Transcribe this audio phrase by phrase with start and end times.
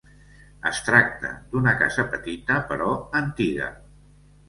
[0.69, 2.91] Es tracta d'una casa petita, però
[3.25, 3.73] antiga.